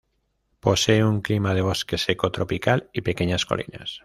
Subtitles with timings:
[0.59, 3.99] Posee un clima de bosque seco tropical y pequeñas colinas.